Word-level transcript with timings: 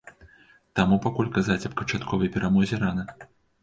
Таму 0.79 0.95
пакуль 1.05 1.31
казаць 1.37 1.61
аб 1.71 1.79
канчатковай 1.85 2.35
перамозе 2.39 2.85
рана. 2.85 3.11